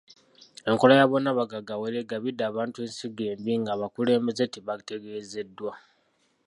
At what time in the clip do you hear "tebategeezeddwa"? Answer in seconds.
4.53-5.73